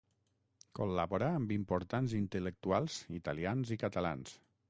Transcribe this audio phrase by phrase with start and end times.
[0.79, 4.35] Col·laborà amb importants intel·lectuals italians i catalans.